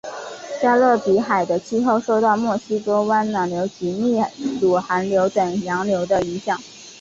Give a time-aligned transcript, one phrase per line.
[0.59, 4.19] 加勒比海的气候受到墨西哥湾暖流及秘
[4.59, 6.59] 鲁寒流等洋流的影响。